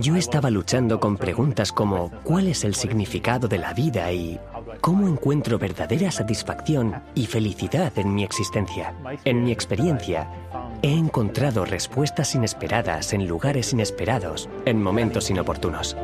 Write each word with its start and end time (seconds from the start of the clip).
Yo 0.00 0.16
estaba 0.16 0.50
luchando 0.50 0.98
con 0.98 1.18
preguntas 1.18 1.70
como 1.70 2.10
¿cuál 2.24 2.48
es 2.48 2.64
el 2.64 2.74
significado 2.74 3.46
de 3.46 3.58
la 3.58 3.74
vida 3.74 4.10
y 4.10 4.40
cómo 4.80 5.06
encuentro 5.06 5.58
verdadera 5.58 6.10
satisfacción 6.10 7.02
y 7.14 7.26
felicidad 7.26 7.92
en 7.98 8.14
mi 8.14 8.24
existencia? 8.24 8.94
En 9.26 9.44
mi 9.44 9.52
experiencia, 9.52 10.30
he 10.80 10.92
encontrado 10.92 11.66
respuestas 11.66 12.34
inesperadas 12.34 13.12
en 13.12 13.26
lugares 13.26 13.74
inesperados, 13.74 14.48
en 14.64 14.82
momentos 14.82 15.28
inoportunos. 15.28 15.94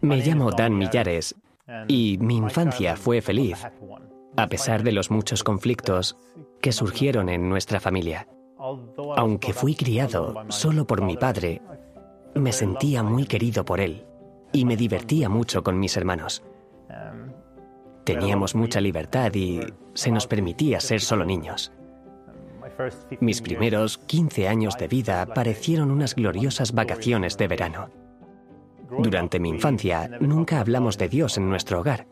Me 0.00 0.16
llamo 0.16 0.50
Dan 0.50 0.76
Millares 0.76 1.36
y 1.88 2.18
mi 2.18 2.36
infancia 2.36 2.96
fue 2.96 3.20
feliz, 3.20 3.66
a 4.36 4.46
pesar 4.46 4.82
de 4.82 4.92
los 4.92 5.10
muchos 5.10 5.44
conflictos 5.44 6.16
que 6.60 6.72
surgieron 6.72 7.28
en 7.28 7.48
nuestra 7.48 7.80
familia. 7.80 8.28
Aunque 9.16 9.52
fui 9.52 9.74
criado 9.74 10.44
solo 10.48 10.86
por 10.86 11.02
mi 11.02 11.16
padre, 11.16 11.62
me 12.34 12.52
sentía 12.52 13.02
muy 13.02 13.26
querido 13.26 13.64
por 13.64 13.80
él 13.80 14.04
y 14.52 14.64
me 14.64 14.76
divertía 14.76 15.28
mucho 15.28 15.62
con 15.62 15.78
mis 15.78 15.96
hermanos. 15.96 16.42
Teníamos 18.04 18.54
mucha 18.54 18.80
libertad 18.80 19.32
y 19.34 19.60
se 19.94 20.10
nos 20.10 20.26
permitía 20.26 20.80
ser 20.80 21.00
solo 21.00 21.24
niños. 21.24 21.72
Mis 23.20 23.42
primeros 23.42 23.98
15 23.98 24.48
años 24.48 24.76
de 24.78 24.88
vida 24.88 25.26
parecieron 25.26 25.90
unas 25.90 26.14
gloriosas 26.14 26.72
vacaciones 26.72 27.36
de 27.36 27.48
verano. 27.48 27.90
Durante 28.98 29.40
mi 29.40 29.48
infancia 29.48 30.08
nunca 30.20 30.60
hablamos 30.60 30.98
de 30.98 31.08
Dios 31.08 31.36
en 31.36 31.48
nuestro 31.48 31.80
hogar. 31.80 32.06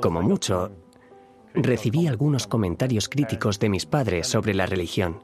Como 0.00 0.22
mucho, 0.22 0.70
recibí 1.54 2.06
algunos 2.06 2.46
comentarios 2.46 3.08
críticos 3.08 3.58
de 3.58 3.68
mis 3.68 3.86
padres 3.86 4.26
sobre 4.26 4.54
la 4.54 4.66
religión. 4.66 5.22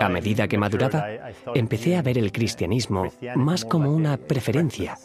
A 0.00 0.08
medida 0.08 0.48
que 0.48 0.58
maduraba, 0.58 1.06
empecé 1.54 1.96
a 1.96 2.02
ver 2.02 2.18
el 2.18 2.32
cristianismo 2.32 3.12
más 3.36 3.64
como 3.64 3.92
una 3.92 4.16
preferencia. 4.16 4.98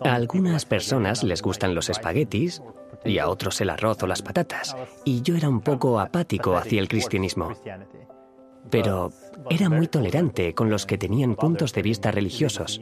A 0.00 0.14
algunas 0.14 0.64
personas 0.64 1.22
les 1.22 1.42
gustan 1.42 1.74
los 1.74 1.90
espaguetis 1.90 2.62
y 3.04 3.18
a 3.18 3.28
otros 3.28 3.60
el 3.60 3.70
arroz 3.70 4.02
o 4.02 4.06
las 4.06 4.22
patatas, 4.22 4.76
y 5.04 5.22
yo 5.22 5.36
era 5.36 5.48
un 5.48 5.60
poco 5.60 6.00
apático 6.00 6.56
hacia 6.56 6.80
el 6.80 6.88
cristianismo. 6.88 7.52
Pero 8.70 9.10
era 9.50 9.68
muy 9.68 9.88
tolerante 9.88 10.54
con 10.54 10.70
los 10.70 10.86
que 10.86 10.96
tenían 10.96 11.36
puntos 11.36 11.74
de 11.74 11.82
vista 11.82 12.10
religiosos. 12.10 12.80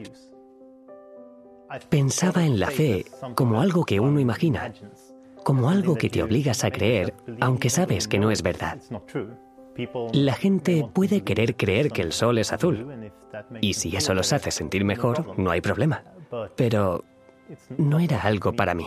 Pensaba 1.89 2.45
en 2.45 2.59
la 2.59 2.71
fe 2.71 3.05
como 3.35 3.61
algo 3.61 3.85
que 3.85 4.01
uno 4.01 4.21
imagina, 4.21 4.73
como 5.45 5.71
algo 5.71 5.97
que 5.97 6.11
te 6.11 6.23
obligas 6.23 6.65
a 6.65 6.71
creer, 6.71 7.15
aunque 7.41 7.71
sabes 7.71 8.09
que 8.09 8.19
no 8.19 8.31
es 8.31 8.43
verdad. 8.43 8.79
La 10.13 10.35
gente 10.35 10.87
puede 10.93 11.23
querer 11.23 11.57
creer 11.57 11.91
que 11.91 12.03
el 12.03 12.13
sol 12.13 12.39
es 12.39 12.53
azul, 12.53 13.11
y 13.61 13.75
si 13.75 13.97
eso 13.97 14.13
los 14.15 14.33
hace 14.33 14.51
sentir 14.51 14.85
mejor, 14.85 15.39
no 15.39 15.51
hay 15.51 15.61
problema. 15.61 16.05
Pero 16.57 17.05
no 17.79 17.99
era 17.99 18.21
algo 18.23 18.53
para 18.53 18.75
mí. 18.75 18.87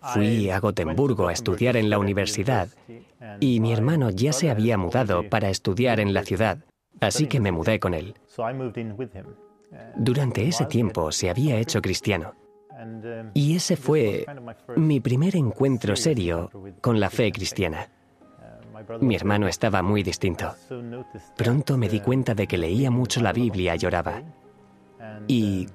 Fui 0.00 0.50
a 0.50 0.60
Gotemburgo 0.60 1.28
a 1.28 1.32
estudiar 1.32 1.76
en 1.76 1.88
la 1.88 1.98
universidad 1.98 2.68
y 3.40 3.60
mi 3.60 3.72
hermano 3.72 4.10
ya 4.10 4.32
se 4.32 4.50
había 4.50 4.76
mudado 4.76 5.28
para 5.30 5.48
estudiar 5.48 5.98
en 5.98 6.12
la 6.12 6.22
ciudad, 6.24 6.58
así 7.00 7.26
que 7.26 7.40
me 7.40 7.52
mudé 7.52 7.80
con 7.80 7.94
él. 7.94 8.14
Durante 9.96 10.46
ese 10.46 10.66
tiempo 10.66 11.12
se 11.12 11.30
había 11.30 11.56
hecho 11.56 11.80
cristiano. 11.80 12.34
Y 13.32 13.56
ese 13.56 13.76
fue 13.76 14.26
mi 14.76 15.00
primer 15.00 15.36
encuentro 15.36 15.96
serio 15.96 16.50
con 16.80 17.00
la 17.00 17.10
fe 17.10 17.32
cristiana. 17.32 17.88
Mi 19.00 19.14
hermano 19.14 19.48
estaba 19.48 19.82
muy 19.82 20.02
distinto. 20.02 20.54
Pronto 21.36 21.78
me 21.78 21.88
di 21.88 22.00
cuenta 22.00 22.34
de 22.34 22.46
que 22.46 22.58
leía 22.58 22.90
mucho 22.90 23.20
la 23.20 23.32
Biblia 23.32 23.74
y 23.74 23.78
lloraba. 23.78 24.22
Y 25.28 25.68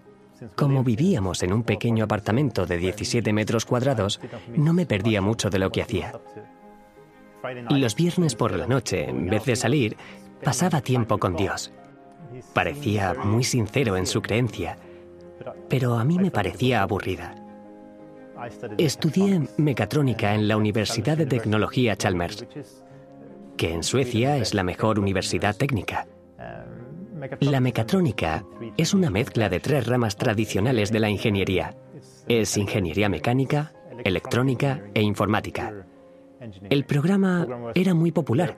como 0.56 0.84
vivíamos 0.84 1.44
en 1.44 1.54
un 1.54 1.64
pequeño 1.64 2.04
apartamento 2.04 2.66
de 2.66 2.78
17 2.78 3.34
metros 3.34 3.66
cuadrados, 3.66 4.20
no 4.56 4.74
me 4.74 4.86
perdía 4.86 5.22
mucho 5.22 5.50
de 5.50 5.60
lo 5.60 5.72
que 5.72 5.82
hacía. 5.82 6.14
Los 7.70 7.96
viernes 7.96 8.36
por 8.36 8.56
la 8.56 8.68
noche, 8.68 9.10
en 9.10 9.28
vez 9.28 9.46
de 9.46 9.56
salir, 9.56 9.98
pasaba 10.44 10.82
tiempo 10.82 11.18
con 11.18 11.36
Dios. 11.36 11.72
Parecía 12.54 13.14
muy 13.14 13.44
sincero 13.44 13.98
en 13.98 14.06
su 14.06 14.22
creencia, 14.22 14.78
pero 15.68 15.96
a 15.96 16.04
mí 16.04 16.18
me 16.18 16.32
parecía 16.32 16.82
aburrida. 16.82 17.36
Estudié 18.78 19.48
mecatrónica 19.58 20.34
en 20.34 20.48
la 20.48 20.58
Universidad 20.58 21.18
de 21.18 21.26
Tecnología 21.26 21.96
Chalmers, 21.96 22.46
que 23.58 23.74
en 23.74 23.84
Suecia 23.84 24.38
es 24.38 24.54
la 24.54 24.64
mejor 24.64 25.00
universidad 25.00 25.56
técnica. 25.56 26.08
La 27.42 27.60
mecatrónica 27.60 28.46
es 28.78 28.94
una 28.94 29.10
mezcla 29.10 29.50
de 29.50 29.60
tres 29.60 29.86
ramas 29.88 30.16
tradicionales 30.16 30.92
de 30.92 31.00
la 31.02 31.10
ingeniería. 31.10 31.76
Es 32.30 32.56
ingeniería 32.56 33.10
mecánica, 33.10 33.74
electrónica 34.06 34.82
e 34.94 35.02
informática. 35.02 35.86
El 36.70 36.86
programa 36.86 37.48
era 37.76 37.94
muy 37.94 38.12
popular 38.12 38.58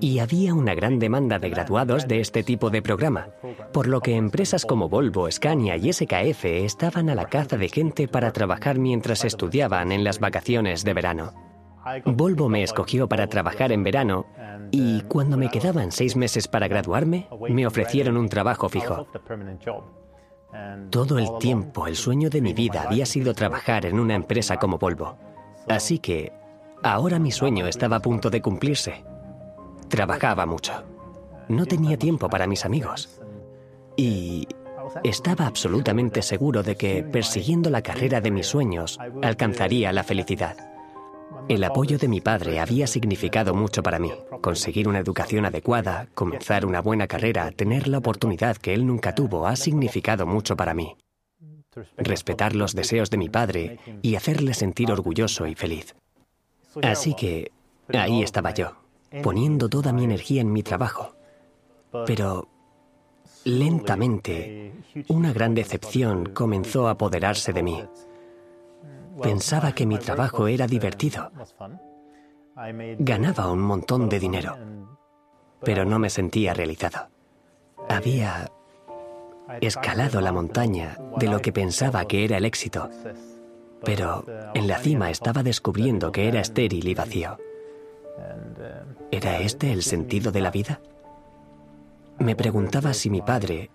y 0.00 0.20
había 0.20 0.54
una 0.54 0.74
gran 0.74 0.98
demanda 0.98 1.38
de 1.38 1.50
graduados 1.50 2.06
de 2.06 2.20
este 2.20 2.42
tipo 2.42 2.70
de 2.70 2.82
programa, 2.82 3.28
por 3.72 3.88
lo 3.88 4.00
que 4.00 4.16
empresas 4.16 4.64
como 4.64 4.88
Volvo, 4.88 5.30
Scania 5.30 5.76
y 5.76 5.92
SKF 5.92 6.44
estaban 6.44 7.08
a 7.08 7.14
la 7.14 7.26
caza 7.26 7.56
de 7.56 7.68
gente 7.68 8.08
para 8.08 8.32
trabajar 8.32 8.78
mientras 8.78 9.24
estudiaban 9.24 9.90
en 9.92 10.04
las 10.04 10.20
vacaciones 10.20 10.84
de 10.84 10.94
verano. 10.94 11.32
Volvo 12.04 12.48
me 12.48 12.62
escogió 12.62 13.08
para 13.08 13.26
trabajar 13.26 13.72
en 13.72 13.82
verano 13.82 14.26
y 14.70 15.02
cuando 15.02 15.36
me 15.36 15.50
quedaban 15.50 15.90
seis 15.90 16.16
meses 16.16 16.46
para 16.46 16.68
graduarme, 16.68 17.28
me 17.48 17.66
ofrecieron 17.66 18.16
un 18.16 18.28
trabajo 18.28 18.68
fijo. 18.68 19.06
Todo 20.90 21.18
el 21.18 21.28
tiempo 21.40 21.86
el 21.86 21.96
sueño 21.96 22.30
de 22.30 22.42
mi 22.42 22.52
vida 22.52 22.84
había 22.86 23.06
sido 23.06 23.34
trabajar 23.34 23.86
en 23.86 23.98
una 23.98 24.14
empresa 24.14 24.58
como 24.58 24.78
Volvo. 24.78 25.16
Así 25.68 25.98
que 25.98 26.32
Ahora 26.82 27.18
mi 27.18 27.30
sueño 27.30 27.66
estaba 27.68 27.96
a 27.96 28.02
punto 28.02 28.28
de 28.28 28.42
cumplirse. 28.42 29.04
Trabajaba 29.88 30.46
mucho. 30.46 30.84
No 31.48 31.66
tenía 31.66 31.96
tiempo 31.96 32.28
para 32.28 32.46
mis 32.46 32.64
amigos. 32.64 33.20
Y 33.96 34.48
estaba 35.04 35.46
absolutamente 35.46 36.22
seguro 36.22 36.62
de 36.62 36.76
que, 36.76 37.04
persiguiendo 37.04 37.70
la 37.70 37.82
carrera 37.82 38.20
de 38.20 38.30
mis 38.30 38.46
sueños, 38.46 38.98
alcanzaría 39.22 39.92
la 39.92 40.02
felicidad. 40.02 40.56
El 41.48 41.62
apoyo 41.64 41.98
de 41.98 42.08
mi 42.08 42.20
padre 42.20 42.60
había 42.60 42.86
significado 42.86 43.54
mucho 43.54 43.82
para 43.82 43.98
mí. 43.98 44.12
Conseguir 44.40 44.88
una 44.88 44.98
educación 44.98 45.44
adecuada, 45.44 46.08
comenzar 46.14 46.66
una 46.66 46.80
buena 46.80 47.06
carrera, 47.06 47.50
tener 47.52 47.88
la 47.88 47.98
oportunidad 47.98 48.56
que 48.56 48.74
él 48.74 48.86
nunca 48.86 49.14
tuvo, 49.14 49.46
ha 49.46 49.56
significado 49.56 50.26
mucho 50.26 50.56
para 50.56 50.74
mí. 50.74 50.96
Respetar 51.96 52.54
los 52.54 52.74
deseos 52.74 53.10
de 53.10 53.16
mi 53.18 53.28
padre 53.28 53.78
y 54.02 54.16
hacerle 54.16 54.54
sentir 54.54 54.90
orgulloso 54.92 55.46
y 55.46 55.54
feliz. 55.54 55.94
Así 56.80 57.14
que 57.14 57.52
ahí 57.92 58.22
estaba 58.22 58.52
yo, 58.52 58.72
poniendo 59.22 59.68
toda 59.68 59.92
mi 59.92 60.04
energía 60.04 60.40
en 60.40 60.52
mi 60.52 60.62
trabajo. 60.62 61.14
Pero 62.06 62.48
lentamente 63.44 64.72
una 65.08 65.32
gran 65.32 65.54
decepción 65.54 66.26
comenzó 66.32 66.88
a 66.88 66.92
apoderarse 66.92 67.52
de 67.52 67.62
mí. 67.62 67.84
Pensaba 69.22 69.72
que 69.72 69.86
mi 69.86 69.98
trabajo 69.98 70.48
era 70.48 70.66
divertido. 70.66 71.30
Ganaba 72.98 73.50
un 73.50 73.60
montón 73.60 74.08
de 74.08 74.18
dinero, 74.18 74.56
pero 75.60 75.84
no 75.84 75.98
me 75.98 76.08
sentía 76.08 76.54
realizado. 76.54 77.08
Había 77.88 78.50
escalado 79.60 80.20
la 80.20 80.32
montaña 80.32 80.98
de 81.18 81.28
lo 81.28 81.40
que 81.40 81.52
pensaba 81.52 82.06
que 82.06 82.24
era 82.24 82.38
el 82.38 82.44
éxito 82.44 82.88
pero 83.84 84.24
en 84.54 84.68
la 84.68 84.78
cima 84.78 85.10
estaba 85.10 85.42
descubriendo 85.42 86.12
que 86.12 86.28
era 86.28 86.40
estéril 86.40 86.86
y 86.86 86.94
vacío. 86.94 87.38
¿Era 89.10 89.38
este 89.38 89.72
el 89.72 89.82
sentido 89.82 90.32
de 90.32 90.40
la 90.40 90.50
vida? 90.50 90.80
Me 92.18 92.36
preguntaba 92.36 92.94
si 92.94 93.10
mi 93.10 93.22
padre 93.22 93.70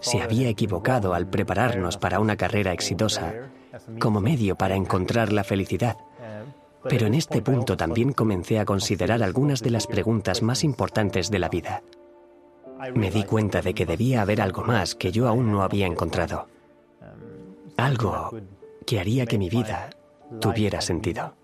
se 0.00 0.22
había 0.22 0.48
equivocado 0.48 1.14
al 1.14 1.26
prepararnos 1.26 1.96
para 1.96 2.20
una 2.20 2.36
carrera 2.36 2.72
exitosa 2.72 3.50
como 3.98 4.20
medio 4.20 4.56
para 4.56 4.76
encontrar 4.76 5.32
la 5.32 5.44
felicidad. 5.44 5.96
Pero 6.88 7.06
en 7.06 7.14
este 7.14 7.42
punto 7.42 7.76
también 7.76 8.12
comencé 8.12 8.58
a 8.58 8.64
considerar 8.64 9.22
algunas 9.22 9.62
de 9.62 9.70
las 9.70 9.86
preguntas 9.86 10.42
más 10.42 10.62
importantes 10.64 11.30
de 11.30 11.38
la 11.38 11.48
vida. 11.48 11.82
Me 12.94 13.10
di 13.10 13.24
cuenta 13.24 13.60
de 13.60 13.74
que 13.74 13.86
debía 13.86 14.22
haber 14.22 14.40
algo 14.40 14.62
más 14.62 14.94
que 14.94 15.10
yo 15.10 15.26
aún 15.26 15.50
no 15.50 15.62
había 15.62 15.86
encontrado. 15.86 16.46
Algo 17.76 18.30
que 18.88 18.98
haría 18.98 19.26
que 19.26 19.36
mi 19.36 19.50
vida 19.50 19.90
tuviera 20.40 20.80
sentido. 20.80 21.36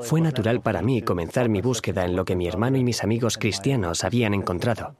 Fue 0.00 0.22
natural 0.22 0.62
para 0.62 0.80
mí 0.80 1.02
comenzar 1.02 1.50
mi 1.50 1.60
búsqueda 1.60 2.06
en 2.06 2.16
lo 2.16 2.24
que 2.24 2.34
mi 2.34 2.48
hermano 2.48 2.78
y 2.78 2.84
mis 2.84 3.04
amigos 3.04 3.36
cristianos 3.36 4.02
habían 4.02 4.32
encontrado. 4.32 4.96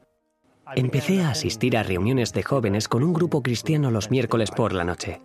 Empecé 0.74 1.22
a 1.22 1.30
asistir 1.30 1.74
a 1.74 1.82
reuniones 1.82 2.34
de 2.34 2.42
jóvenes 2.42 2.86
con 2.86 3.02
un 3.02 3.14
grupo 3.14 3.42
cristiano 3.42 3.90
los 3.90 4.10
miércoles 4.10 4.50
por 4.50 4.74
la 4.74 4.84
noche. 4.84 5.22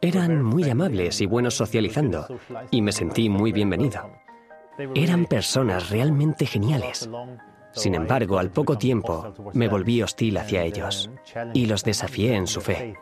Eran 0.00 0.44
muy 0.44 0.70
amables 0.70 1.20
y 1.20 1.26
buenos 1.26 1.54
socializando, 1.54 2.28
y 2.70 2.80
me 2.80 2.92
sentí 2.92 3.28
muy 3.28 3.50
bienvenido. 3.50 4.08
Eran 4.94 5.26
personas 5.26 5.90
realmente 5.90 6.46
geniales. 6.46 7.10
Sin 7.72 7.96
embargo, 7.96 8.38
al 8.38 8.52
poco 8.52 8.78
tiempo 8.78 9.34
me 9.52 9.66
volví 9.66 10.00
hostil 10.00 10.36
hacia 10.36 10.62
ellos 10.62 11.10
y 11.52 11.66
los 11.66 11.82
desafié 11.82 12.36
en 12.36 12.46
su 12.46 12.60
fe. 12.60 12.94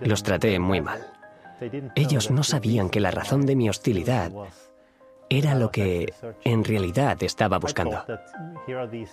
Los 0.00 0.22
traté 0.22 0.58
muy 0.58 0.80
mal. 0.80 1.21
Ellos 1.94 2.30
no 2.30 2.42
sabían 2.42 2.90
que 2.90 3.00
la 3.00 3.10
razón 3.10 3.46
de 3.46 3.56
mi 3.56 3.68
hostilidad 3.68 4.32
era 5.28 5.54
lo 5.54 5.70
que 5.70 6.12
en 6.44 6.64
realidad 6.64 7.22
estaba 7.22 7.58
buscando. 7.58 8.04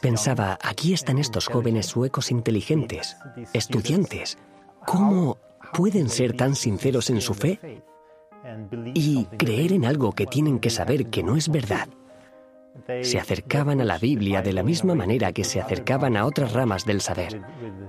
Pensaba, 0.02 0.58
aquí 0.62 0.94
están 0.94 1.18
estos 1.18 1.48
jóvenes 1.48 1.86
suecos 1.86 2.32
inteligentes, 2.32 3.18
estudiantes. 3.54 4.38
¿Cómo 4.86 5.38
pueden 5.74 6.10
ser 6.10 6.36
tan 6.36 6.56
sinceros 6.56 7.10
en 7.10 7.22
su 7.22 7.34
fe 7.34 7.84
y 8.94 9.26
creer 9.26 9.74
en 9.74 9.86
algo 9.86 10.14
que 10.14 10.26
tienen 10.26 10.60
que 10.60 10.70
saber 10.70 11.08
que 11.08 11.24
no 11.24 11.36
es 11.36 11.50
verdad. 11.50 11.88
Se 13.02 13.20
acercaban 13.20 13.82
a 13.82 13.86
la 13.86 13.98
Biblia 13.98 14.42
de 14.42 14.54
la 14.54 14.64
misma 14.64 14.96
manera 14.96 15.34
que 15.34 15.44
se 15.44 15.60
acercaban 15.60 16.16
a 16.16 16.26
otras 16.26 16.54
ramas 16.54 16.86
del 16.86 17.02
saber, 17.02 17.42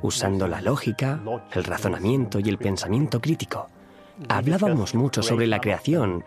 usando 0.03 0.49
la 0.49 0.61
lógica, 0.61 1.23
el 1.53 1.65
razonamiento 1.65 2.41
y 2.41 2.49
el 2.49 2.59
pensamiento 2.59 3.21
crítico. 3.21 3.69
Hablábamos 4.29 4.95
mucho 4.95 5.23
sobre 5.23 5.47
la 5.47 5.61
creación 5.61 6.25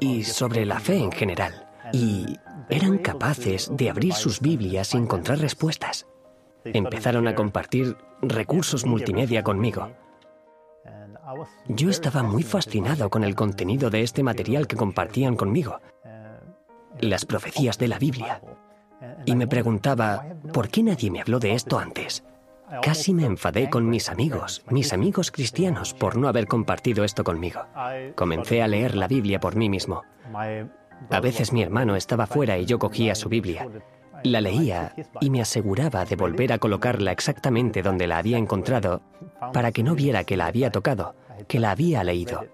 y 0.00 0.24
sobre 0.24 0.64
la 0.64 0.80
fe 0.80 0.98
en 0.98 1.12
general, 1.12 1.66
y 1.92 2.38
eran 2.68 2.98
capaces 2.98 3.70
de 3.72 3.90
abrir 3.90 4.14
sus 4.14 4.40
Biblias 4.40 4.94
y 4.94 4.98
encontrar 4.98 5.38
respuestas. 5.38 6.06
Empezaron 6.64 7.26
a 7.28 7.34
compartir 7.34 7.96
recursos 8.22 8.84
multimedia 8.84 9.42
conmigo 9.42 9.90
yo 11.68 11.90
estaba 11.90 12.22
muy 12.22 12.42
fascinado 12.42 13.10
con 13.10 13.24
el 13.24 13.34
contenido 13.34 13.90
de 13.90 14.02
este 14.02 14.22
material 14.22 14.66
que 14.66 14.76
compartían 14.76 15.36
conmigo, 15.36 15.80
las 17.00 17.26
profecías 17.26 17.78
de 17.78 17.88
la 17.88 17.98
Biblia, 17.98 18.40
y 19.26 19.36
me 19.36 19.46
preguntaba, 19.46 20.24
¿por 20.52 20.68
qué 20.68 20.82
nadie 20.82 21.10
me 21.10 21.20
habló 21.20 21.38
de 21.38 21.52
esto 21.52 21.78
antes? 21.78 22.24
Casi 22.82 23.14
me 23.14 23.24
enfadé 23.24 23.70
con 23.70 23.88
mis 23.88 24.08
amigos, 24.08 24.62
mis 24.70 24.92
amigos 24.92 25.30
cristianos, 25.30 25.94
por 25.94 26.16
no 26.16 26.28
haber 26.28 26.46
compartido 26.46 27.04
esto 27.04 27.24
conmigo. 27.24 27.60
Comencé 28.14 28.62
a 28.62 28.68
leer 28.68 28.94
la 28.94 29.08
Biblia 29.08 29.40
por 29.40 29.56
mí 29.56 29.68
mismo. 29.68 30.02
A 31.10 31.20
veces 31.20 31.52
mi 31.52 31.62
hermano 31.62 31.96
estaba 31.96 32.26
fuera 32.26 32.58
y 32.58 32.66
yo 32.66 32.78
cogía 32.78 33.14
su 33.14 33.28
Biblia. 33.28 33.68
La 34.24 34.40
leía 34.40 34.94
y 35.20 35.30
me 35.30 35.40
aseguraba 35.40 36.04
de 36.04 36.16
volver 36.16 36.52
a 36.52 36.58
colocarla 36.58 37.12
exactamente 37.12 37.82
donde 37.82 38.06
la 38.06 38.18
había 38.18 38.36
encontrado 38.36 39.02
para 39.52 39.72
que 39.72 39.82
no 39.82 39.94
viera 39.94 40.24
que 40.24 40.36
la 40.36 40.46
había 40.46 40.70
tocado, 40.70 41.14
que 41.46 41.60
la 41.60 41.70
había 41.70 42.02
leído. 42.02 42.44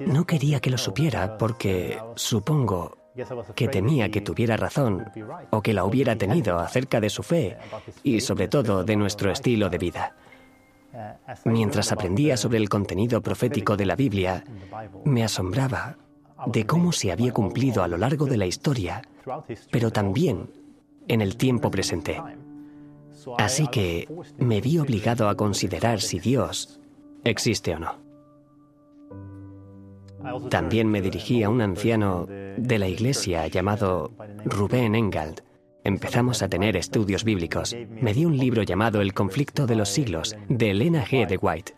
No 0.00 0.26
quería 0.26 0.60
que 0.60 0.70
lo 0.70 0.78
supiera 0.78 1.36
porque, 1.36 2.00
supongo, 2.14 2.97
que 3.54 3.68
temía 3.68 4.10
que 4.10 4.20
tuviera 4.20 4.56
razón 4.56 5.10
o 5.50 5.62
que 5.62 5.74
la 5.74 5.84
hubiera 5.84 6.16
tenido 6.16 6.58
acerca 6.58 7.00
de 7.00 7.10
su 7.10 7.22
fe 7.22 7.56
y 8.02 8.20
sobre 8.20 8.48
todo 8.48 8.84
de 8.84 8.96
nuestro 8.96 9.30
estilo 9.30 9.68
de 9.68 9.78
vida. 9.78 10.16
Mientras 11.44 11.92
aprendía 11.92 12.36
sobre 12.36 12.58
el 12.58 12.68
contenido 12.68 13.20
profético 13.20 13.76
de 13.76 13.86
la 13.86 13.96
Biblia, 13.96 14.44
me 15.04 15.24
asombraba 15.24 15.96
de 16.46 16.66
cómo 16.66 16.92
se 16.92 17.12
había 17.12 17.32
cumplido 17.32 17.82
a 17.82 17.88
lo 17.88 17.98
largo 17.98 18.26
de 18.26 18.36
la 18.36 18.46
historia, 18.46 19.02
pero 19.70 19.90
también 19.90 20.50
en 21.08 21.20
el 21.20 21.36
tiempo 21.36 21.70
presente. 21.70 22.20
Así 23.36 23.66
que 23.68 24.08
me 24.38 24.60
vi 24.60 24.78
obligado 24.78 25.28
a 25.28 25.36
considerar 25.36 26.00
si 26.00 26.20
Dios 26.20 26.80
existe 27.24 27.74
o 27.74 27.78
no. 27.78 28.08
También 30.48 30.88
me 30.88 31.00
dirigí 31.00 31.42
a 31.42 31.50
un 31.50 31.60
anciano 31.60 32.26
de 32.58 32.78
la 32.78 32.88
iglesia 32.88 33.46
llamado 33.46 34.10
Rubén 34.44 34.94
Engald. 34.94 35.42
Empezamos 35.84 36.42
a 36.42 36.48
tener 36.48 36.76
estudios 36.76 37.24
bíblicos. 37.24 37.76
Me 37.88 38.12
dio 38.12 38.28
un 38.28 38.36
libro 38.36 38.62
llamado 38.62 39.00
El 39.00 39.14
conflicto 39.14 39.66
de 39.66 39.76
los 39.76 39.88
siglos, 39.88 40.36
de 40.48 40.70
Elena 40.70 41.04
G. 41.04 41.26
de 41.26 41.36
White. 41.36 41.74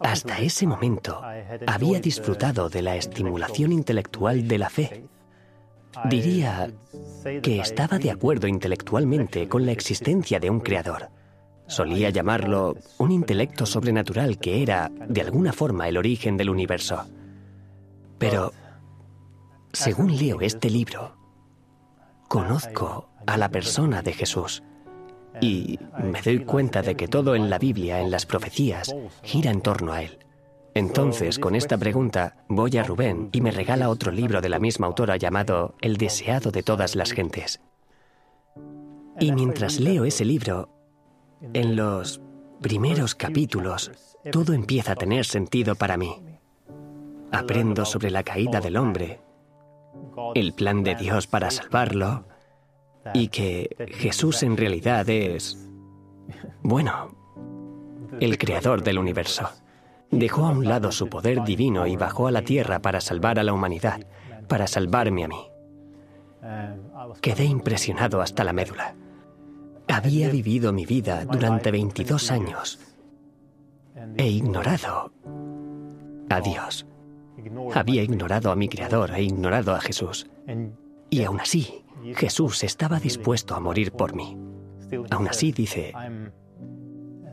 Hasta 0.00 0.38
ese 0.40 0.66
momento 0.66 1.22
había 1.66 2.00
disfrutado 2.00 2.68
de 2.68 2.82
la 2.82 2.96
estimulación 2.96 3.72
intelectual 3.72 4.46
de 4.46 4.58
la 4.58 4.68
fe. 4.68 5.04
Diría 6.04 6.70
que 7.42 7.58
estaba 7.58 7.98
de 7.98 8.10
acuerdo 8.10 8.46
intelectualmente 8.46 9.48
con 9.48 9.64
la 9.64 9.72
existencia 9.72 10.38
de 10.38 10.50
un 10.50 10.60
creador. 10.60 11.08
Solía 11.66 12.10
llamarlo 12.10 12.76
un 12.98 13.10
intelecto 13.10 13.66
sobrenatural 13.66 14.38
que 14.38 14.62
era, 14.62 14.90
de 15.08 15.22
alguna 15.22 15.52
forma, 15.52 15.88
el 15.88 15.96
origen 15.96 16.36
del 16.36 16.50
universo. 16.50 17.06
Pero, 18.18 18.52
según 19.72 20.16
leo 20.16 20.40
este 20.40 20.70
libro, 20.70 21.16
conozco 22.28 23.08
a 23.26 23.36
la 23.36 23.50
persona 23.50 24.02
de 24.02 24.12
Jesús 24.12 24.62
y 25.40 25.78
me 26.02 26.22
doy 26.22 26.44
cuenta 26.44 26.82
de 26.82 26.94
que 26.96 27.08
todo 27.08 27.34
en 27.34 27.50
la 27.50 27.58
Biblia, 27.58 28.00
en 28.00 28.10
las 28.10 28.26
profecías, 28.26 28.94
gira 29.22 29.50
en 29.50 29.60
torno 29.60 29.92
a 29.92 30.02
él. 30.02 30.18
Entonces, 30.74 31.38
con 31.38 31.54
esta 31.54 31.78
pregunta, 31.78 32.44
voy 32.48 32.76
a 32.76 32.82
Rubén 32.82 33.30
y 33.32 33.40
me 33.40 33.50
regala 33.50 33.88
otro 33.88 34.12
libro 34.12 34.40
de 34.40 34.50
la 34.50 34.58
misma 34.58 34.86
autora 34.86 35.16
llamado 35.16 35.74
El 35.80 35.96
deseado 35.96 36.50
de 36.50 36.62
todas 36.62 36.94
las 36.94 37.12
gentes. 37.12 37.60
Y 39.18 39.32
mientras 39.32 39.80
leo 39.80 40.04
ese 40.04 40.26
libro, 40.26 40.68
en 41.54 41.76
los 41.76 42.20
primeros 42.60 43.14
capítulos, 43.14 43.90
todo 44.30 44.52
empieza 44.52 44.92
a 44.92 44.96
tener 44.96 45.24
sentido 45.24 45.76
para 45.76 45.96
mí. 45.96 46.22
Aprendo 47.32 47.84
sobre 47.84 48.10
la 48.10 48.22
caída 48.22 48.60
del 48.60 48.76
hombre, 48.76 49.20
el 50.34 50.52
plan 50.52 50.82
de 50.82 50.94
Dios 50.94 51.26
para 51.26 51.50
salvarlo, 51.50 52.24
y 53.14 53.28
que 53.28 53.76
Jesús 53.92 54.42
en 54.42 54.56
realidad 54.56 55.08
es, 55.08 55.58
bueno, 56.62 57.16
el 58.20 58.38
creador 58.38 58.82
del 58.82 58.98
universo. 58.98 59.48
Dejó 60.10 60.46
a 60.46 60.50
un 60.50 60.66
lado 60.66 60.92
su 60.92 61.08
poder 61.08 61.44
divino 61.44 61.86
y 61.86 61.96
bajó 61.96 62.26
a 62.26 62.30
la 62.30 62.42
tierra 62.42 62.80
para 62.80 63.00
salvar 63.00 63.38
a 63.38 63.42
la 63.42 63.52
humanidad, 63.52 64.06
para 64.48 64.66
salvarme 64.66 65.24
a 65.24 65.28
mí. 65.28 65.48
Quedé 67.20 67.44
impresionado 67.44 68.20
hasta 68.20 68.44
la 68.44 68.52
médula. 68.52 68.94
Había 69.88 70.28
vivido 70.30 70.72
mi 70.72 70.86
vida 70.86 71.24
durante 71.24 71.70
22 71.70 72.30
años 72.30 72.80
e 74.16 74.26
ignorado 74.28 75.12
a 76.28 76.40
Dios. 76.40 76.86
Había 77.74 78.02
ignorado 78.02 78.50
a 78.50 78.56
mi 78.56 78.68
Creador 78.68 79.12
e 79.14 79.22
ignorado 79.22 79.74
a 79.74 79.80
Jesús. 79.80 80.26
Y 81.10 81.22
aún 81.22 81.40
así, 81.40 81.84
Jesús 82.14 82.64
estaba 82.64 82.98
dispuesto 83.00 83.54
a 83.54 83.60
morir 83.60 83.92
por 83.92 84.14
mí. 84.14 84.36
Aún 85.10 85.28
así 85.28 85.52
dice, 85.52 85.92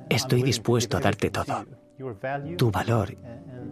estoy 0.10 0.44
dispuesto 0.44 0.98
a 0.98 1.00
darte 1.00 1.30
todo. 1.30 1.66
Tu 2.58 2.72
valor 2.72 3.16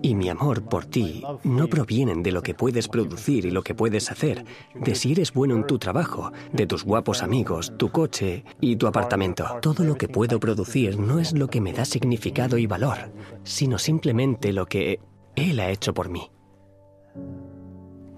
y 0.01 0.15
mi 0.15 0.29
amor 0.29 0.63
por 0.63 0.85
ti 0.85 1.23
no 1.43 1.67
provienen 1.67 2.23
de 2.23 2.31
lo 2.31 2.41
que 2.41 2.53
puedes 2.53 2.87
producir 2.87 3.45
y 3.45 3.51
lo 3.51 3.63
que 3.63 3.75
puedes 3.75 4.11
hacer, 4.11 4.45
de 4.75 4.95
si 4.95 5.11
eres 5.11 5.33
bueno 5.33 5.55
en 5.55 5.67
tu 5.67 5.77
trabajo, 5.77 6.31
de 6.53 6.65
tus 6.65 6.83
guapos 6.83 7.23
amigos, 7.23 7.73
tu 7.77 7.89
coche 7.89 8.43
y 8.59 8.75
tu 8.75 8.87
apartamento. 8.87 9.45
Todo 9.61 9.83
lo 9.83 9.95
que 9.95 10.07
puedo 10.07 10.39
producir 10.39 10.99
no 10.99 11.19
es 11.19 11.33
lo 11.33 11.47
que 11.47 11.61
me 11.61 11.73
da 11.73 11.85
significado 11.85 12.57
y 12.57 12.67
valor, 12.67 13.11
sino 13.43 13.77
simplemente 13.77 14.53
lo 14.53 14.65
que 14.65 14.99
Él 15.35 15.59
ha 15.59 15.69
hecho 15.69 15.93
por 15.93 16.09
mí. 16.09 16.29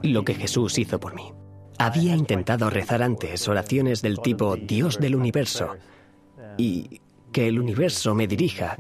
Lo 0.02 0.24
que 0.24 0.36
Jesús 0.36 0.78
hizo 0.78 1.00
por 1.00 1.16
mí. 1.16 1.32
Había 1.80 2.16
intentado 2.16 2.70
rezar 2.70 3.02
antes 3.02 3.48
oraciones 3.48 4.02
del 4.02 4.20
tipo 4.20 4.56
Dios 4.56 5.00
del 5.00 5.16
universo 5.16 5.76
y 6.58 7.02
que 7.32 7.48
el 7.48 7.60
universo 7.60 8.14
me 8.14 8.28
dirija. 8.28 8.78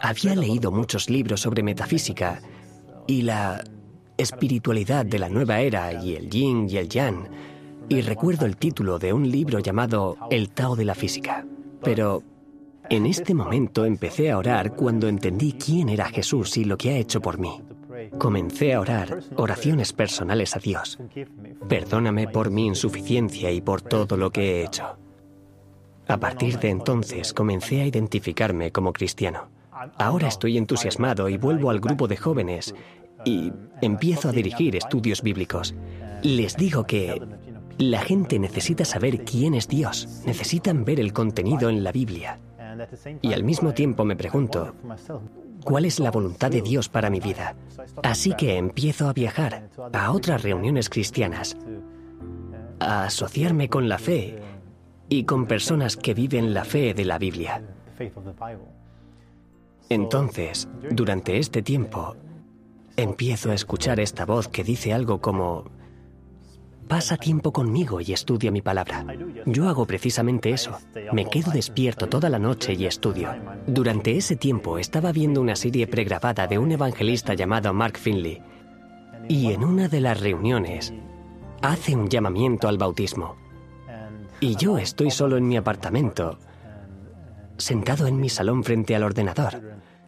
Había 0.00 0.34
leído 0.34 0.70
muchos 0.70 1.08
libros 1.08 1.40
sobre 1.40 1.62
metafísica 1.62 2.40
y 3.06 3.22
la 3.22 3.64
espiritualidad 4.16 5.06
de 5.06 5.18
la 5.18 5.28
nueva 5.28 5.60
era 5.60 5.92
y 5.92 6.14
el 6.14 6.28
yin 6.28 6.68
y 6.68 6.76
el 6.76 6.88
yang. 6.88 7.28
Y 7.88 8.02
recuerdo 8.02 8.44
el 8.44 8.56
título 8.56 8.98
de 8.98 9.12
un 9.12 9.30
libro 9.30 9.60
llamado 9.60 10.16
El 10.30 10.50
Tao 10.50 10.76
de 10.76 10.84
la 10.84 10.94
Física. 10.94 11.46
Pero 11.82 12.22
en 12.90 13.06
este 13.06 13.34
momento 13.34 13.84
empecé 13.84 14.30
a 14.30 14.38
orar 14.38 14.74
cuando 14.74 15.08
entendí 15.08 15.52
quién 15.52 15.88
era 15.88 16.08
Jesús 16.08 16.56
y 16.56 16.64
lo 16.64 16.78
que 16.78 16.90
ha 16.90 16.96
hecho 16.96 17.20
por 17.20 17.38
mí. 17.38 17.60
Comencé 18.18 18.74
a 18.74 18.80
orar 18.80 19.20
oraciones 19.36 19.92
personales 19.92 20.56
a 20.56 20.58
Dios. 20.58 20.98
Perdóname 21.68 22.28
por 22.28 22.50
mi 22.50 22.66
insuficiencia 22.66 23.50
y 23.50 23.60
por 23.60 23.82
todo 23.82 24.16
lo 24.16 24.30
que 24.30 24.60
he 24.60 24.64
hecho. 24.64 24.96
A 26.06 26.16
partir 26.16 26.58
de 26.58 26.70
entonces 26.70 27.34
comencé 27.34 27.82
a 27.82 27.86
identificarme 27.86 28.72
como 28.72 28.92
cristiano. 28.92 29.48
Ahora 29.98 30.28
estoy 30.28 30.56
entusiasmado 30.56 31.28
y 31.28 31.36
vuelvo 31.36 31.70
al 31.70 31.80
grupo 31.80 32.08
de 32.08 32.16
jóvenes 32.16 32.74
y 33.24 33.52
empiezo 33.82 34.30
a 34.30 34.32
dirigir 34.32 34.76
estudios 34.76 35.22
bíblicos. 35.22 35.74
Les 36.22 36.56
digo 36.56 36.84
que 36.84 37.20
la 37.76 38.00
gente 38.00 38.38
necesita 38.38 38.84
saber 38.84 39.24
quién 39.24 39.54
es 39.54 39.68
Dios, 39.68 40.22
necesitan 40.24 40.84
ver 40.84 40.98
el 40.98 41.12
contenido 41.12 41.68
en 41.68 41.84
la 41.84 41.92
Biblia. 41.92 42.40
Y 43.22 43.32
al 43.32 43.44
mismo 43.44 43.72
tiempo 43.74 44.04
me 44.04 44.16
pregunto, 44.16 44.74
cuál 45.64 45.84
es 45.84 45.98
la 46.00 46.10
voluntad 46.10 46.50
de 46.50 46.62
Dios 46.62 46.88
para 46.88 47.10
mi 47.10 47.20
vida. 47.20 47.54
Así 48.02 48.34
que 48.34 48.56
empiezo 48.56 49.08
a 49.08 49.12
viajar 49.12 49.68
a 49.92 50.12
otras 50.12 50.42
reuniones 50.42 50.88
cristianas, 50.88 51.56
a 52.80 53.04
asociarme 53.04 53.68
con 53.68 53.88
la 53.88 53.98
fe 53.98 54.38
y 55.08 55.24
con 55.24 55.46
personas 55.46 55.96
que 55.96 56.14
viven 56.14 56.54
la 56.54 56.64
fe 56.64 56.94
de 56.94 57.04
la 57.04 57.18
Biblia. 57.18 57.62
Entonces, 59.88 60.68
durante 60.90 61.38
este 61.38 61.62
tiempo, 61.62 62.16
empiezo 62.96 63.50
a 63.50 63.54
escuchar 63.54 64.00
esta 64.00 64.26
voz 64.26 64.48
que 64.48 64.64
dice 64.64 64.92
algo 64.92 65.20
como, 65.20 65.64
pasa 66.88 67.16
tiempo 67.16 67.52
conmigo 67.52 68.00
y 68.00 68.12
estudia 68.12 68.50
mi 68.50 68.62
palabra. 68.62 69.04
Yo 69.46 69.68
hago 69.68 69.86
precisamente 69.86 70.50
eso. 70.50 70.78
Me 71.12 71.26
quedo 71.26 71.52
despierto 71.52 72.08
toda 72.08 72.30
la 72.30 72.38
noche 72.38 72.72
y 72.72 72.86
estudio. 72.86 73.34
Durante 73.66 74.16
ese 74.16 74.36
tiempo 74.36 74.78
estaba 74.78 75.12
viendo 75.12 75.40
una 75.40 75.54
serie 75.54 75.86
pregrabada 75.86 76.46
de 76.46 76.58
un 76.58 76.72
evangelista 76.72 77.34
llamado 77.34 77.72
Mark 77.74 77.98
Finley. 77.98 78.42
Y 79.28 79.52
en 79.52 79.62
una 79.62 79.88
de 79.88 80.00
las 80.00 80.18
reuniones 80.18 80.92
hace 81.62 81.94
un 81.94 82.08
llamamiento 82.08 82.66
al 82.66 82.78
bautismo. 82.78 83.36
Y 84.40 84.56
yo 84.56 84.78
estoy 84.78 85.10
solo 85.10 85.36
en 85.36 85.46
mi 85.46 85.56
apartamento, 85.56 86.38
sentado 87.58 88.06
en 88.06 88.18
mi 88.18 88.28
salón 88.28 88.64
frente 88.64 88.96
al 88.96 89.02
ordenador. 89.02 89.60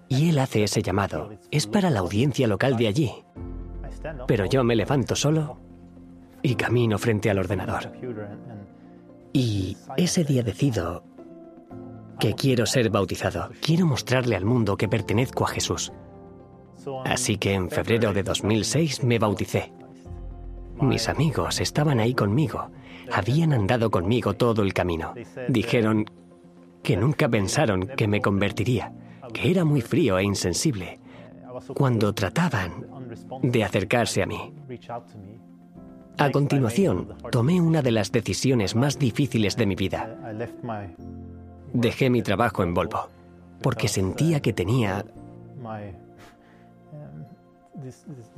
Y 0.09 0.31
él 0.31 0.39
hace 0.39 0.65
ese 0.65 0.83
llamado. 0.83 1.31
Es 1.51 1.67
para 1.67 1.91
la 1.91 2.01
audiencia 2.01 2.49
local 2.49 2.77
de 2.77 2.89
allí. 2.89 3.13
Pero 4.27 4.47
yo 4.47 4.65
me 4.65 4.75
levanto 4.75 5.15
solo 5.15 5.70
y 6.43 6.55
camino 6.55 6.99
frente 6.99 7.31
al 7.31 7.39
ordenador. 7.39 7.93
Y 9.33 9.77
ese 9.97 10.25
día 10.25 10.43
decido 10.43 11.05
que 12.19 12.35
quiero 12.35 12.67
ser 12.67 12.91
bautizado. 12.91 13.51
Quiero 13.61 13.87
mostrarle 13.87 14.37
al 14.37 14.45
mundo 14.45 14.77
que 14.77 14.89
pertenezco 14.89 15.45
a 15.45 15.49
Jesús. 15.49 15.93
Así 17.05 17.39
que 17.39 17.55
en 17.55 17.71
febrero 17.71 18.13
de 18.13 18.23
2006 18.23 19.05
me 19.05 19.19
bauticé. 19.19 19.73
Mis 20.81 21.09
amigos 21.09 21.61
estaban 21.61 22.01
ahí 22.01 22.15
conmigo. 22.15 22.71
Habían 23.13 23.53
andado 23.53 23.91
conmigo 23.91 24.35
todo 24.35 24.63
el 24.63 24.73
camino. 24.73 25.15
Dijeron 25.49 26.07
que 26.83 26.97
nunca 26.97 27.29
pensaron 27.29 27.87
que 27.97 28.09
me 28.09 28.21
convertiría 28.21 28.93
que 29.33 29.51
era 29.51 29.65
muy 29.65 29.81
frío 29.81 30.19
e 30.19 30.25
insensible 30.25 30.99
cuando 31.75 32.13
trataban 32.13 32.87
de 33.43 33.65
acercarse 33.65 34.23
a 34.23 34.27
mí. 34.27 34.53
A 36.21 36.31
continuación, 36.31 37.15
tomé 37.33 37.63
una 37.63 37.81
de 37.81 37.93
las 37.93 38.13
decisiones 38.13 38.75
más 38.75 38.99
difíciles 38.99 39.57
de 39.57 39.65
mi 39.65 39.75
vida. 39.75 40.19
Dejé 41.73 42.11
mi 42.11 42.21
trabajo 42.21 42.63
en 42.63 42.75
Volvo 42.75 43.09
porque 43.63 43.89
sentía 43.89 44.41
que 44.41 44.53
tenía 44.53 45.07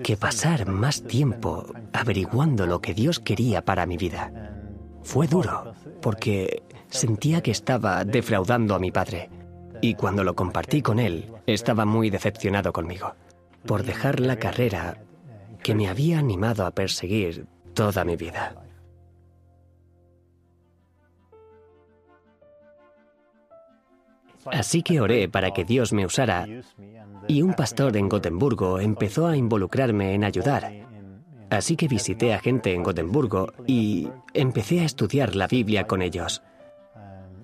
que 0.00 0.16
pasar 0.16 0.68
más 0.68 1.02
tiempo 1.02 1.66
averiguando 1.92 2.66
lo 2.66 2.80
que 2.80 2.94
Dios 2.94 3.18
quería 3.18 3.64
para 3.64 3.84
mi 3.84 3.96
vida. 3.96 4.30
Fue 5.02 5.26
duro 5.26 5.74
porque 6.00 6.62
sentía 6.88 7.42
que 7.42 7.50
estaba 7.50 8.04
defraudando 8.04 8.76
a 8.76 8.78
mi 8.78 8.92
padre 8.92 9.28
y 9.80 9.94
cuando 9.94 10.22
lo 10.22 10.36
compartí 10.36 10.82
con 10.82 11.00
él, 11.00 11.32
estaba 11.48 11.84
muy 11.84 12.10
decepcionado 12.10 12.72
conmigo 12.72 13.16
por 13.66 13.82
dejar 13.82 14.20
la 14.20 14.36
carrera 14.36 14.98
que 15.64 15.74
me 15.74 15.88
había 15.88 16.20
animado 16.20 16.64
a 16.64 16.70
perseguir 16.70 17.48
toda 17.74 18.04
mi 18.04 18.16
vida. 18.16 18.54
Así 24.46 24.82
que 24.82 25.00
oré 25.00 25.28
para 25.28 25.52
que 25.52 25.64
Dios 25.64 25.92
me 25.92 26.04
usara 26.04 26.46
y 27.28 27.42
un 27.42 27.54
pastor 27.54 27.96
en 27.96 28.08
Gotemburgo 28.08 28.80
empezó 28.80 29.28
a 29.28 29.36
involucrarme 29.36 30.14
en 30.14 30.24
ayudar. 30.24 30.72
Así 31.50 31.76
que 31.76 31.86
visité 31.86 32.34
a 32.34 32.40
gente 32.40 32.72
en 32.72 32.82
Gotemburgo 32.82 33.52
y 33.66 34.08
empecé 34.34 34.80
a 34.80 34.84
estudiar 34.84 35.36
la 35.36 35.46
Biblia 35.46 35.86
con 35.86 36.02
ellos. 36.02 36.42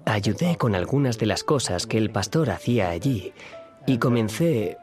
Ayudé 0.06 0.56
con 0.56 0.74
algunas 0.74 1.18
de 1.18 1.26
las 1.26 1.44
cosas 1.44 1.86
que 1.86 1.98
el 1.98 2.10
pastor 2.10 2.50
hacía 2.50 2.88
allí 2.88 3.32
y 3.86 3.98
comencé 3.98 4.78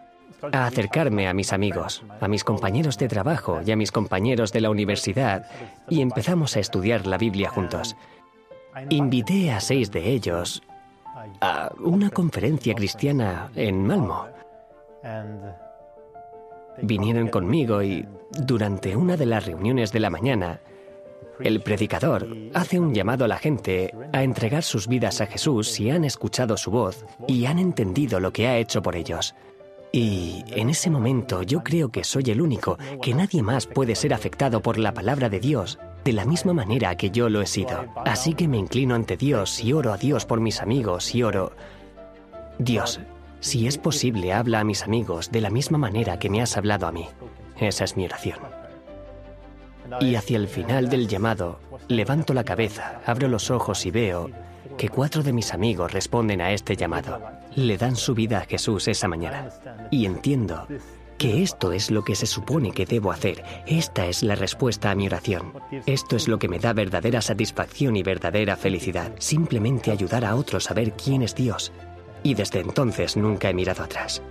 a 0.51 0.65
acercarme 0.65 1.27
a 1.27 1.34
mis 1.34 1.54
amigos, 1.54 2.04
a 2.20 2.27
mis 2.27 2.44
compañeros 2.44 2.98
de 2.98 3.08
trabajo 3.08 3.62
y 3.65 3.72
a 3.72 3.75
mis 3.75 3.92
compañeros 3.92 4.51
de 4.51 4.62
la 4.62 4.70
universidad 4.70 5.46
y 5.89 6.01
empezamos 6.01 6.56
a 6.56 6.60
estudiar 6.60 7.06
la 7.06 7.18
Biblia 7.18 7.50
juntos. 7.50 7.96
Invité 8.89 9.51
a 9.51 9.60
seis 9.60 9.92
de 9.92 10.10
ellos 10.10 10.62
a 11.42 11.72
una 11.80 12.10
conferencia 12.10 12.74
cristiana 12.74 13.50
en 13.56 13.86
Malmo. 13.86 14.27
Vinieron 16.82 17.30
conmigo 17.30 17.82
y 17.82 18.06
durante 18.32 18.96
una 18.96 19.15
de 19.15 19.25
las 19.25 19.46
reuniones 19.46 19.92
de 19.92 20.00
la 20.00 20.10
mañana 20.10 20.60
el 21.39 21.62
predicador 21.62 22.27
hace 22.54 22.80
un 22.80 22.94
llamado 22.94 23.25
a 23.25 23.27
la 23.27 23.38
gente 23.38 23.94
a 24.13 24.24
entregar 24.24 24.63
sus 24.63 24.88
vidas 24.88 25.22
a 25.22 25.25
Jesús 25.25 25.70
si 25.70 25.89
han 25.89 26.04
escuchado 26.04 26.58
su 26.58 26.72
voz 26.72 27.06
y 27.27 27.46
han 27.46 27.60
entendido 27.60 28.20
lo 28.20 28.32
que 28.32 28.48
ha 28.48 28.58
hecho 28.58 28.82
por 28.82 28.96
ellos. 28.96 29.36
Y 29.92 30.44
en 30.48 30.70
ese 30.70 30.89
momento 30.89 31.42
yo 31.44 31.63
creo 31.63 31.89
que 31.89 32.04
soy 32.04 32.24
el 32.27 32.42
único, 32.42 32.77
que 33.01 33.13
nadie 33.13 33.42
más 33.42 33.65
puede 33.65 33.96
ser 33.96 34.13
afectado 34.13 34.62
por 34.62 34.77
la 34.77 34.94
palabra 34.94 35.30
de 35.30 35.39
Dios 35.39 35.80
de 36.04 36.13
la 36.13 36.25
misma 36.25 36.54
manera 36.54 36.96
que 36.96 37.10
yo 37.10 37.30
lo 37.30 37.42
he 37.42 37.48
sido. 37.48 37.86
Así 38.06 38.34
que 38.34 38.48
me 38.48 38.58
inclino 38.58 38.94
ante 38.94 39.18
Dios 39.18 39.63
y 39.63 39.74
oro 39.74 39.92
a 39.92 39.98
Dios 39.98 40.25
por 40.25 40.39
mis 40.39 40.62
amigos 40.62 41.15
y 41.15 41.24
oro, 41.24 41.54
Dios, 42.60 43.00
si 43.39 43.68
es 43.68 43.77
posible, 43.77 44.32
habla 44.32 44.60
a 44.60 44.63
mis 44.63 44.84
amigos 44.84 45.32
de 45.32 45.42
la 45.42 45.50
misma 45.50 45.77
manera 45.77 46.20
que 46.20 46.30
me 46.30 46.42
has 46.42 46.58
hablado 46.58 46.88
a 46.88 46.92
mí. 46.92 47.08
Esa 47.60 47.84
es 47.84 47.98
mi 47.98 48.06
oración. 48.06 48.39
Y 50.00 50.15
hacia 50.15 50.38
el 50.38 50.48
final 50.48 50.89
del 50.89 51.08
llamado, 51.08 51.60
levanto 51.88 52.34
la 52.34 52.44
cabeza, 52.44 53.01
abro 53.06 53.27
los 53.27 53.51
ojos 53.51 53.86
y 53.86 53.92
veo 53.92 54.30
que 54.78 54.90
cuatro 54.90 55.24
de 55.24 55.34
mis 55.34 55.54
amigos 55.54 55.92
responden 55.92 56.42
a 56.42 56.52
este 56.52 56.76
llamado. 56.76 57.22
Le 57.56 57.78
dan 57.78 57.96
su 57.96 58.14
vida 58.14 58.40
a 58.40 58.46
Jesús 58.46 58.88
esa 58.88 59.08
mañana. 59.08 59.50
Y 59.92 60.06
entiendo 60.06 60.68
que 61.18 61.44
esto 61.44 61.72
es 61.72 61.92
lo 61.92 62.04
que 62.04 62.16
se 62.16 62.26
supone 62.26 62.72
que 62.72 62.86
debo 62.86 63.12
hacer. 63.12 63.44
Esta 63.66 64.06
es 64.08 64.24
la 64.24 64.36
respuesta 64.36 64.92
a 64.92 64.96
mi 64.96 65.08
oración. 65.08 65.54
Esto 65.86 66.16
es 66.16 66.28
lo 66.28 66.40
que 66.40 66.50
me 66.50 66.60
da 66.60 66.74
verdadera 66.74 67.22
satisfacción 67.22 67.96
y 67.96 68.04
verdadera 68.04 68.56
felicidad. 68.58 69.14
Simplemente 69.20 69.92
ayudar 69.92 70.26
a 70.26 70.36
otros 70.36 70.70
a 70.70 70.74
ver 70.74 70.94
quién 70.94 71.22
es 71.22 71.36
Dios. 71.36 71.72
Y 72.24 72.34
desde 72.34 72.60
entonces 72.60 73.16
nunca 73.16 73.50
he 73.50 73.54
mirado 73.54 73.84
atrás. 73.84 74.22